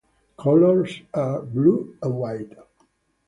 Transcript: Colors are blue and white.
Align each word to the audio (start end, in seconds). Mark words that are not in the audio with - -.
Colors 0.35 0.99
are 1.13 1.43
blue 1.43 1.95
and 2.01 2.15
white. 2.15 2.57